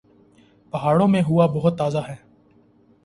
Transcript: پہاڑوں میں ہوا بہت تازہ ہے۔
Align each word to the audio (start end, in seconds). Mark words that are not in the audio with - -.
پہاڑوں 0.73 1.07
میں 1.07 1.21
ہوا 1.21 1.45
بہت 1.45 1.77
تازہ 1.77 1.97
ہے۔ 2.09 2.15